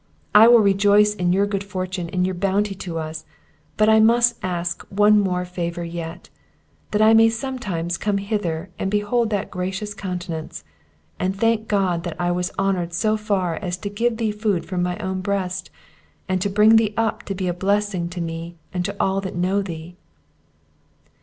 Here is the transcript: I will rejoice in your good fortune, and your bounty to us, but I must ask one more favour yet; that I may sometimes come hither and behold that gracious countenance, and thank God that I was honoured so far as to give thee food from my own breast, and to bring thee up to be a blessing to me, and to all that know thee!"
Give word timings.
I 0.33 0.47
will 0.47 0.61
rejoice 0.61 1.13
in 1.13 1.31
your 1.31 1.45
good 1.45 1.63
fortune, 1.63 2.09
and 2.09 2.25
your 2.25 2.33
bounty 2.33 2.73
to 2.73 2.97
us, 2.97 3.23
but 3.77 3.87
I 3.87 3.99
must 3.99 4.35
ask 4.41 4.81
one 4.89 5.19
more 5.19 5.45
favour 5.45 5.83
yet; 5.83 6.27
that 6.89 7.03
I 7.03 7.13
may 7.13 7.29
sometimes 7.29 7.99
come 7.99 8.17
hither 8.17 8.71
and 8.79 8.89
behold 8.89 9.29
that 9.29 9.51
gracious 9.51 9.93
countenance, 9.93 10.63
and 11.19 11.35
thank 11.35 11.67
God 11.67 12.01
that 12.01 12.19
I 12.19 12.31
was 12.31 12.51
honoured 12.57 12.93
so 12.95 13.15
far 13.15 13.57
as 13.57 13.77
to 13.77 13.89
give 13.91 14.17
thee 14.17 14.31
food 14.31 14.65
from 14.65 14.81
my 14.81 14.97
own 14.97 15.21
breast, 15.21 15.69
and 16.27 16.41
to 16.41 16.49
bring 16.49 16.77
thee 16.77 16.95
up 16.97 17.21
to 17.25 17.35
be 17.35 17.47
a 17.47 17.53
blessing 17.53 18.09
to 18.09 18.21
me, 18.21 18.55
and 18.73 18.83
to 18.85 18.95
all 18.99 19.21
that 19.21 19.35
know 19.35 19.61
thee!" 19.61 19.97